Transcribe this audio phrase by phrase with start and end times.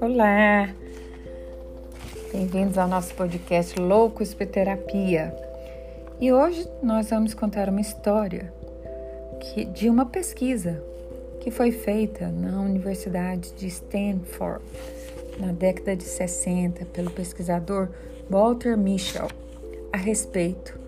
[0.00, 0.72] Olá!
[2.32, 5.34] Bem-vindos ao nosso podcast Louco Terapia.
[6.20, 8.52] E hoje nós vamos contar uma história
[9.40, 10.80] que, de uma pesquisa
[11.40, 14.64] que foi feita na Universidade de Stanford
[15.40, 17.88] na década de 60 pelo pesquisador
[18.30, 19.26] Walter Mischel
[19.92, 20.81] a respeito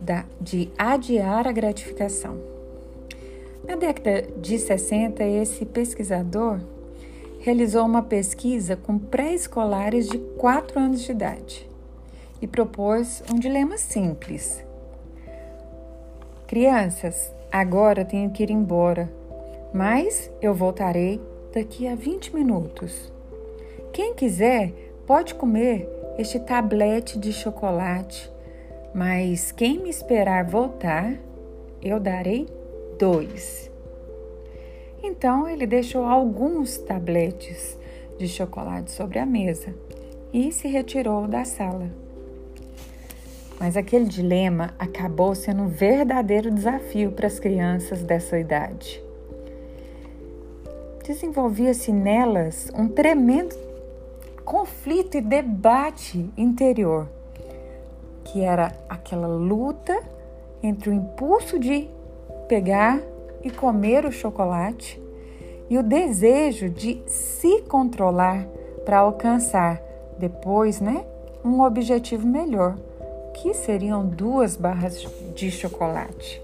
[0.00, 2.38] da, de adiar a gratificação.
[3.66, 6.60] Na década de 60, esse pesquisador
[7.40, 11.68] realizou uma pesquisa com pré-escolares de 4 anos de idade
[12.40, 14.64] e propôs um dilema simples.
[16.46, 19.10] Crianças, agora tenho que ir embora,
[19.72, 21.20] mas eu voltarei
[21.52, 23.12] daqui a 20 minutos.
[23.92, 24.72] Quem quiser
[25.06, 25.88] pode comer
[26.18, 28.30] este tablete de chocolate,
[28.94, 31.14] mas quem me esperar voltar,
[31.82, 32.46] eu darei
[32.98, 33.70] dois.
[35.02, 37.78] Então ele deixou alguns tabletes
[38.18, 39.74] de chocolate sobre a mesa
[40.32, 41.90] e se retirou da sala.
[43.58, 49.02] Mas aquele dilema acabou sendo um verdadeiro desafio para as crianças dessa idade.
[51.04, 53.54] Desenvolvia-se nelas um tremendo
[54.44, 57.08] conflito e debate interior,
[58.30, 59.98] que era aquela luta
[60.62, 61.88] entre o impulso de
[62.48, 63.00] pegar
[63.42, 65.00] e comer o chocolate
[65.68, 68.46] e o desejo de se controlar
[68.84, 69.80] para alcançar
[70.18, 71.04] depois, né,
[71.44, 72.76] um objetivo melhor,
[73.34, 75.00] que seriam duas barras
[75.34, 76.42] de chocolate.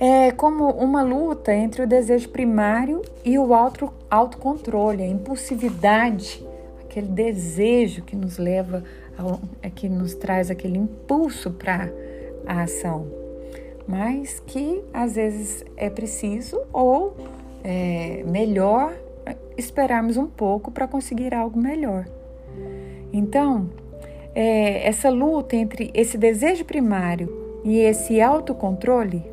[0.00, 6.46] É como uma luta entre o desejo primário e o auto, autocontrole, a impulsividade,
[6.84, 8.84] aquele desejo que nos leva,
[9.74, 11.90] que nos traz aquele impulso para
[12.46, 13.18] a ação
[13.88, 17.16] mas que às vezes é preciso ou
[17.64, 18.92] é melhor
[19.56, 22.04] esperarmos um pouco para conseguir algo melhor.
[23.10, 23.70] Então,
[24.34, 29.24] é, essa luta entre esse desejo primário e esse autocontrole,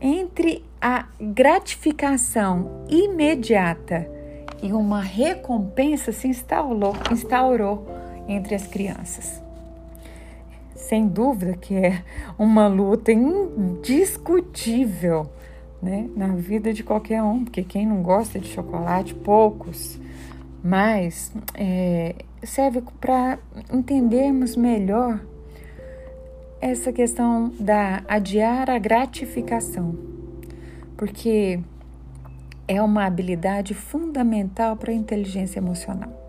[0.00, 4.10] entre a gratificação imediata
[4.62, 7.86] e uma recompensa se instaurou, instaurou
[8.28, 9.42] entre as crianças
[10.92, 12.04] sem dúvida que é
[12.38, 15.26] uma luta indiscutível
[15.80, 19.98] né, na vida de qualquer um, porque quem não gosta de chocolate, poucos,
[20.62, 23.38] mas é, serve para
[23.72, 25.18] entendermos melhor
[26.60, 29.96] essa questão da adiar a gratificação,
[30.96, 31.58] porque
[32.68, 36.21] é uma habilidade fundamental para a inteligência emocional.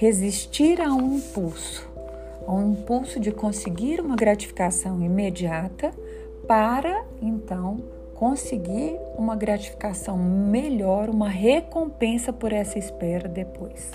[0.00, 1.86] Resistir a um impulso
[2.46, 5.92] ao impulso de conseguir uma gratificação imediata
[6.48, 7.82] para então
[8.14, 13.90] conseguir uma gratificação melhor, uma recompensa por essa espera depois.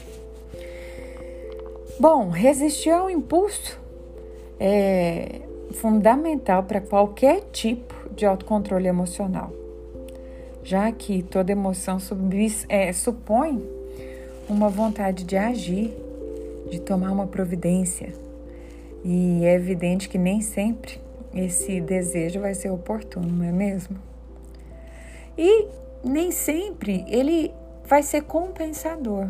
[2.00, 3.82] Bom, resistir ao impulso
[4.60, 9.52] é fundamental para qualquer tipo de autocontrole emocional,
[10.64, 11.98] já que toda emoção
[12.70, 13.62] é, supõe
[14.50, 15.94] uma vontade de agir,
[16.70, 18.14] de tomar uma providência,
[19.04, 21.00] e é evidente que nem sempre
[21.34, 23.98] esse desejo vai ser oportuno, não é mesmo?
[25.38, 25.68] E
[26.04, 27.52] nem sempre ele
[27.84, 29.28] vai ser compensador.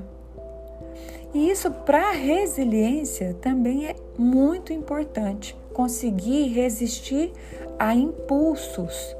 [1.34, 7.34] E isso para a resiliência também é muito importante, conseguir resistir
[7.78, 9.16] a impulsos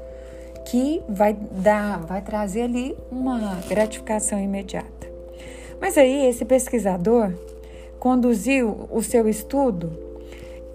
[0.66, 4.95] que vai dar, vai trazer ali uma gratificação imediata.
[5.86, 7.32] Mas aí esse pesquisador
[8.00, 9.96] conduziu o seu estudo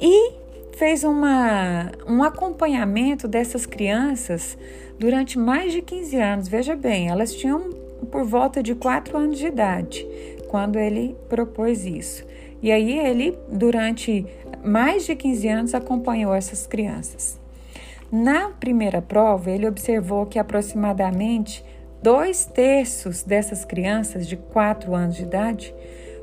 [0.00, 0.34] e
[0.76, 4.56] fez uma, um acompanhamento dessas crianças
[5.00, 6.46] durante mais de 15 anos.
[6.46, 7.70] Veja bem, elas tinham
[8.08, 10.06] por volta de 4 anos de idade
[10.46, 12.24] quando ele propôs isso.
[12.62, 14.24] E aí ele, durante
[14.64, 17.36] mais de 15 anos, acompanhou essas crianças.
[18.12, 21.64] Na primeira prova, ele observou que aproximadamente
[22.02, 25.74] dois terços dessas crianças de 4 anos de idade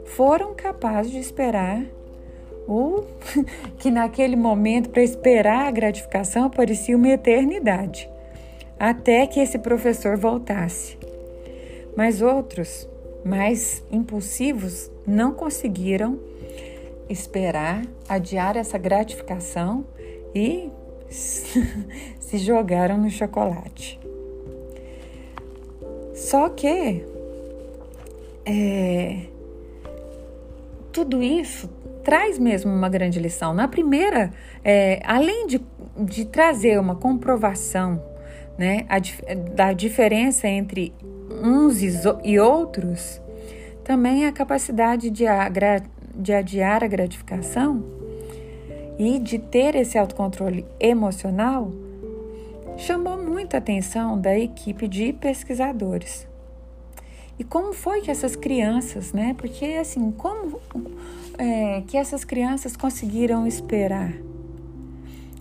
[0.05, 1.83] foram capazes de esperar
[2.67, 3.07] ou
[3.79, 8.09] que naquele momento, para esperar a gratificação, parecia uma eternidade,
[8.77, 10.97] até que esse professor voltasse.
[11.95, 12.87] Mas outros,
[13.23, 16.19] mais impulsivos, não conseguiram
[17.09, 19.85] esperar, adiar essa gratificação
[20.35, 20.69] e
[21.09, 24.06] se jogaram no chocolate.
[26.17, 27.05] Só que
[28.45, 29.21] é,
[30.91, 31.69] tudo isso
[32.03, 33.53] traz mesmo uma grande lição.
[33.53, 34.33] Na primeira,
[34.63, 35.61] é, além de
[35.97, 38.01] de trazer uma comprovação
[38.57, 38.99] né, a,
[39.55, 40.93] da diferença entre
[41.43, 41.81] uns
[42.23, 43.21] e outros,
[43.83, 45.83] também a capacidade de, agra,
[46.13, 47.83] de adiar a gratificação
[48.97, 51.71] e de ter esse autocontrole emocional
[52.77, 56.27] chamou muita atenção da equipe de pesquisadores.
[57.39, 59.35] E como foi que essas crianças, né?
[59.37, 60.59] Porque assim, como
[61.37, 64.13] é, que essas crianças conseguiram esperar?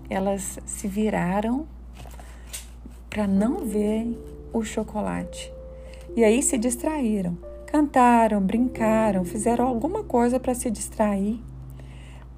[0.08, 1.66] Elas se viraram
[3.08, 4.06] para não ver
[4.52, 5.52] o chocolate.
[6.14, 7.36] E aí se distraíram,
[7.66, 11.40] cantaram, brincaram, fizeram alguma coisa para se distrair,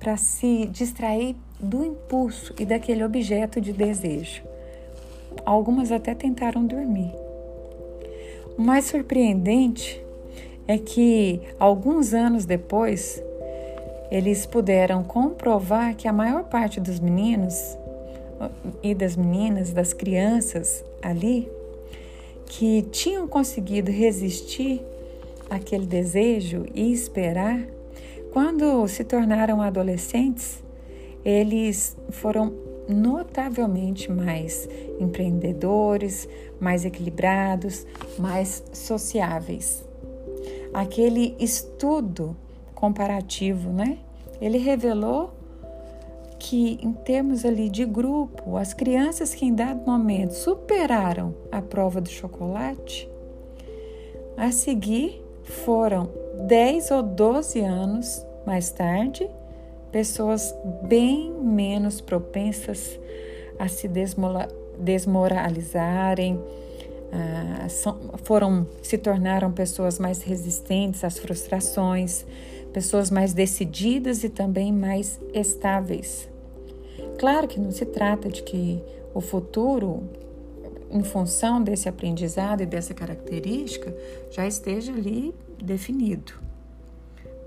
[0.00, 4.42] para se distrair do impulso e daquele objeto de desejo.
[5.44, 7.12] Algumas até tentaram dormir.
[8.56, 10.04] O mais surpreendente
[10.66, 13.22] é que, alguns anos depois,
[14.10, 17.54] eles puderam comprovar que a maior parte dos meninos
[18.82, 21.48] e das meninas, das crianças ali,
[22.46, 24.82] que tinham conseguido resistir
[25.50, 27.60] àquele desejo e esperar,
[28.32, 30.62] quando se tornaram adolescentes,
[31.24, 32.52] eles foram
[32.88, 34.68] notavelmente mais
[34.98, 37.86] empreendedores, mais equilibrados,
[38.18, 39.84] mais sociáveis.
[40.72, 42.36] Aquele estudo
[42.74, 43.98] comparativo, né?
[44.40, 45.32] Ele revelou
[46.38, 52.00] que em termos ali de grupo, as crianças que em dado momento superaram a prova
[52.00, 53.08] do chocolate,
[54.36, 56.08] a seguir foram
[56.46, 59.28] 10 ou 12 anos mais tarde,
[59.98, 60.54] pessoas
[60.84, 62.96] bem menos propensas
[63.58, 63.90] a se
[64.78, 66.40] desmoralizarem,
[67.12, 67.66] ah,
[68.22, 72.24] foram se tornaram pessoas mais resistentes às frustrações,
[72.72, 76.28] pessoas mais decididas e também mais estáveis.
[77.18, 78.80] Claro que não se trata de que
[79.12, 80.04] o futuro,
[80.92, 83.92] em função desse aprendizado e dessa característica,
[84.30, 86.34] já esteja ali definido,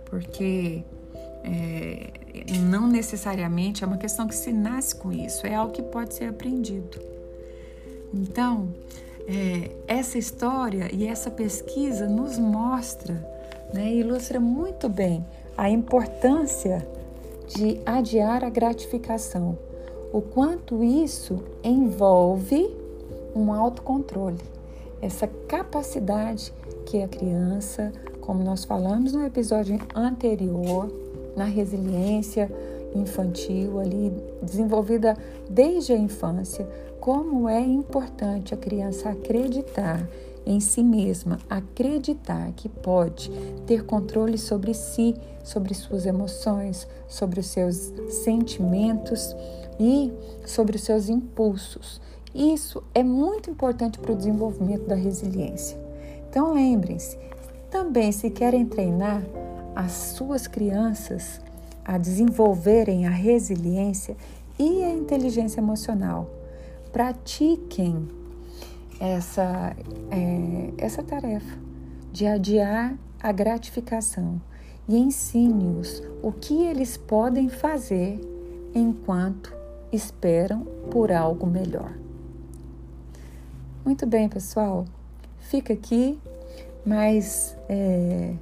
[0.10, 0.84] porque
[1.44, 2.12] é,
[2.60, 6.26] não necessariamente é uma questão que se nasce com isso, é algo que pode ser
[6.26, 7.00] aprendido.
[8.14, 8.70] Então,
[9.28, 13.16] é, essa história e essa pesquisa nos mostra,
[13.74, 15.26] né, ilustra muito bem
[15.58, 16.88] a importância
[17.48, 19.58] de adiar a gratificação,
[20.12, 22.70] o quanto isso envolve
[23.36, 24.40] um autocontrole,
[25.02, 26.54] essa capacidade
[26.86, 30.92] que a criança, como nós falamos no episódio anterior,
[31.36, 32.52] na resiliência
[32.94, 34.12] infantil ali
[34.42, 35.18] desenvolvida
[35.50, 36.68] desde a infância,
[37.00, 40.08] como é importante a criança acreditar
[40.46, 43.32] em si mesma, acreditar que pode
[43.66, 47.92] ter controle sobre si, sobre suas emoções, sobre os seus
[48.24, 49.36] sentimentos
[49.80, 50.12] e
[50.46, 52.02] sobre os seus impulsos.
[52.34, 55.78] Isso é muito importante para o desenvolvimento da resiliência.
[56.30, 57.18] Então lembrem-se,
[57.70, 59.24] também se querem treinar
[59.76, 61.42] as suas crianças
[61.86, 64.16] a desenvolverem a resiliência
[64.58, 66.30] e a inteligência emocional,
[66.92, 68.08] pratiquem
[69.00, 69.76] essa,
[70.12, 71.58] é, essa tarefa
[72.12, 74.42] de adiar a gratificação
[74.88, 78.20] e ensine-os o que eles podem fazer
[78.76, 79.56] enquanto
[79.92, 81.94] esperam por algo melhor.
[83.84, 84.86] Muito bem, pessoal,
[85.40, 86.20] fica aqui
[86.86, 88.34] mais é,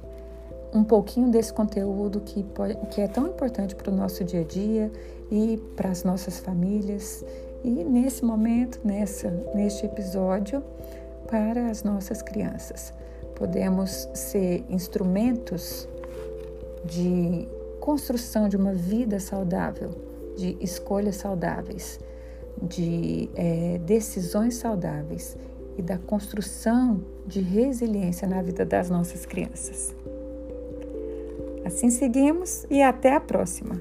[0.72, 4.44] um pouquinho desse conteúdo que, pode, que é tão importante para o nosso dia a
[4.44, 4.90] dia
[5.30, 7.24] e para as nossas famílias
[7.64, 10.62] e nesse momento, nessa, neste episódio,
[11.28, 12.92] para as nossas crianças.
[13.34, 15.88] Podemos ser instrumentos
[16.84, 17.48] de
[17.80, 19.90] construção de uma vida saudável,
[20.36, 21.98] de escolhas saudáveis,
[22.62, 25.36] de é, decisões saudáveis
[25.78, 29.94] e da construção de resiliência na vida das nossas crianças.
[31.70, 33.80] Assim seguimos e até a próxima!